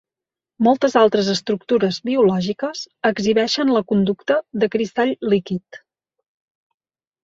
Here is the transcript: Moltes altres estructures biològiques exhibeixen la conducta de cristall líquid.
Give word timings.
Moltes 0.67 0.95
altres 1.01 1.29
estructures 1.33 1.99
biològiques 2.11 2.83
exhibeixen 3.13 3.75
la 3.77 3.85
conducta 3.95 4.41
de 4.65 4.75
cristall 4.79 5.17
líquid. 5.39 5.83